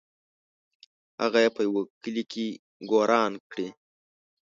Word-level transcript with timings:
هغه 1.21 1.39
یې 1.43 1.49
په 1.55 1.61
یوه 1.67 1.81
کلي 2.03 2.23
کې 2.31 2.47
ګوروان 2.89 3.33
کړی. 3.51 3.67